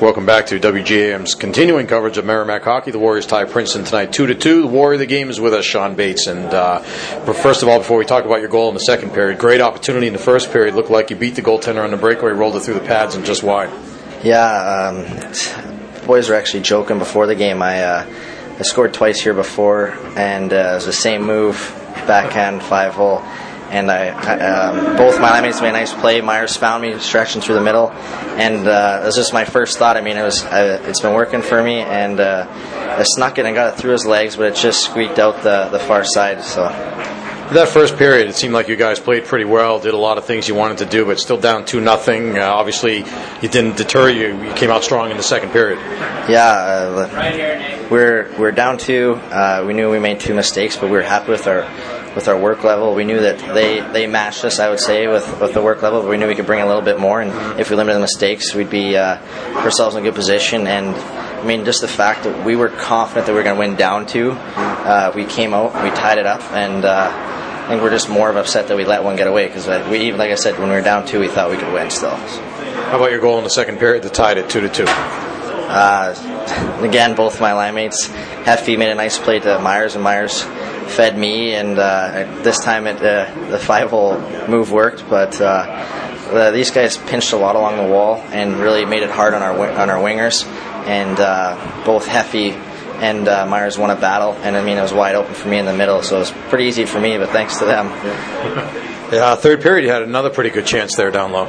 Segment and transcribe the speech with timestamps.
[0.00, 2.90] Welcome back to WGAM's continuing coverage of Merrimack hockey.
[2.90, 4.60] The Warriors tie Princeton tonight, two to two.
[4.60, 6.26] The Warrior of the game is with us, Sean Bates.
[6.26, 9.38] And uh, first of all, before we talk about your goal in the second period,
[9.38, 10.74] great opportunity in the first period.
[10.74, 13.24] Looked like you beat the goaltender on the breakaway, rolled it through the pads, and
[13.24, 13.70] just wide.
[14.22, 17.62] Yeah, um, boys were actually joking before the game.
[17.62, 18.06] I uh,
[18.58, 21.56] I scored twice here before, and uh, it was the same move,
[22.06, 23.22] backhand five hole
[23.70, 26.20] and I, um, both my line made a nice play.
[26.20, 29.96] Myers found me stretching through the middle, and uh, it was just my first thought.
[29.96, 33.46] I mean, it was I, it's been working for me, and uh, I snuck it
[33.46, 36.42] and got it through his legs, but it just squeaked out the the far side.
[36.44, 36.68] So.
[37.52, 40.24] That first period, it seemed like you guys played pretty well, did a lot of
[40.24, 42.36] things you wanted to do, but still down two nothing.
[42.36, 43.04] Uh, obviously,
[43.40, 44.42] it didn't deter you.
[44.42, 45.78] You came out strong in the second period.
[46.28, 49.14] Yeah, uh, we're we're down two.
[49.30, 51.62] Uh, we knew we made two mistakes, but we were happy with our
[52.16, 52.94] with our work level.
[52.94, 56.00] We knew that they, they matched us, I would say, with, with the work level,
[56.00, 57.20] but we knew we could bring a little bit more.
[57.20, 59.18] And if we limited the mistakes, we'd be uh,
[59.54, 60.66] ourselves in a good position.
[60.66, 63.60] And I mean, just the fact that we were confident that we were going to
[63.60, 67.10] win down two, uh, we came out, we tied it up, and uh,
[67.66, 70.06] I think we're just more of upset that we let one get away because we
[70.06, 72.16] even, like I said, when we were down two, we thought we could win still.
[72.16, 74.86] How about your goal in the second period that tied it two to two?
[74.88, 76.14] Uh,
[76.82, 77.74] again, both my line
[78.46, 82.86] Heffy made a nice play to Myers, and Myers fed me, and uh, this time
[82.86, 85.04] it, uh, the five hole move worked.
[85.10, 89.34] But uh, these guys pinched a lot along the wall and really made it hard
[89.34, 90.46] on our on our wingers.
[90.86, 92.52] And uh, both Heffy
[93.02, 95.58] and uh, Myers won a battle, and I mean it was wide open for me
[95.58, 97.18] in the middle, so it was pretty easy for me.
[97.18, 97.88] But thanks to them.
[99.12, 101.46] yeah, third period you had another pretty good chance there down low.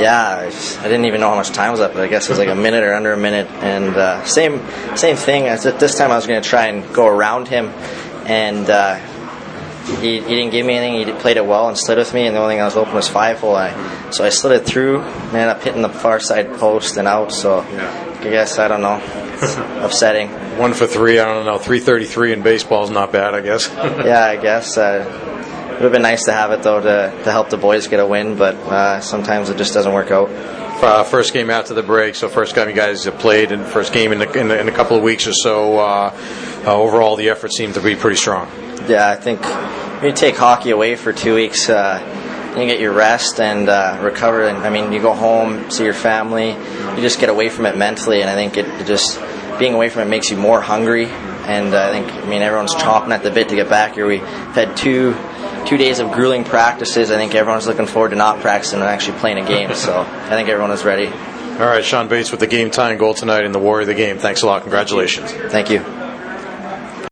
[0.00, 2.38] Yeah, I, didn't even know how much time was up, but I guess it was
[2.38, 3.48] like a minute or under a minute.
[3.48, 4.60] And uh, same
[4.96, 5.46] same thing.
[5.46, 7.72] As at this time, I was going to try and go around him
[8.30, 8.96] and uh,
[10.00, 11.14] he, he didn't give me anything.
[11.14, 12.94] He played it well and slid with me, and the only thing I was open
[12.94, 13.56] was five hole.
[13.56, 17.08] I, so I slid it through, and ended up hitting the far side post and
[17.08, 17.32] out.
[17.32, 18.16] So yeah.
[18.20, 19.00] I guess I don't know.
[19.34, 20.30] It's upsetting.
[20.58, 21.18] One for three.
[21.18, 21.58] I don't know.
[21.58, 23.34] Three thirty-three in baseball is not bad.
[23.34, 23.68] I guess.
[23.74, 24.76] yeah, I guess.
[24.76, 25.29] Uh,
[25.80, 28.06] would have been nice to have it though to, to help the boys get a
[28.06, 30.28] win, but uh, sometimes it just doesn't work out.
[30.28, 33.94] Uh, first game after the break, so first time you guys have played, and first
[33.94, 35.78] game in, the, in, the, in a couple of weeks or so.
[35.78, 36.14] Uh,
[36.66, 38.46] uh, overall, the effort seemed to be pretty strong.
[38.88, 39.40] Yeah, I think
[40.02, 44.48] you take hockey away for two weeks, uh, you get your rest and uh, recover.
[44.48, 47.74] And I mean, you go home, see your family, you just get away from it
[47.74, 48.20] mentally.
[48.20, 49.18] And I think it, it just
[49.58, 51.06] being away from it makes you more hungry.
[51.06, 54.06] And I think, I mean, everyone's chomping at the bit to get back here.
[54.06, 55.14] We've had two
[55.70, 57.12] two days of grueling practices.
[57.12, 59.72] I think everyone's looking forward to not practicing and actually playing a game.
[59.76, 61.06] So I think everyone is ready.
[61.06, 63.94] All right, Sean Bates with the game tying goal tonight in the Warrior of the
[63.94, 64.18] game.
[64.18, 64.62] Thanks a lot.
[64.62, 65.30] Congratulations.
[65.30, 65.99] Thank you.